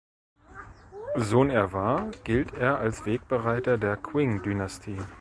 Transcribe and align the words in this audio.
Sohn 1.15 1.51
er 1.51 1.73
war, 1.73 2.09
gilt 2.23 2.55
er 2.55 2.79
als 2.79 3.05
Wegbereiter 3.05 3.77
der 3.77 3.97
Qing-Dynastie. 4.01 4.97